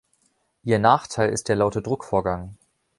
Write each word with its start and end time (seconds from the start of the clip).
Ihr 0.63 0.79
Nachteil 0.79 1.29
ist 1.29 1.47
der 1.47 1.55
laute 1.57 1.83
Druckvorgang. 1.83 2.57